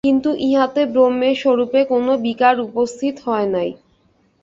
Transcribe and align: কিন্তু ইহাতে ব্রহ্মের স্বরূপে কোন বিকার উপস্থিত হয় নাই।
কিন্তু 0.07 0.29
ইহাতে 0.47 0.81
ব্রহ্মের 0.93 1.35
স্বরূপে 1.41 1.79
কোন 1.91 2.05
বিকার 2.25 2.55
উপস্থিত 2.67 3.15
হয় 3.25 3.47
নাই। 3.55 3.69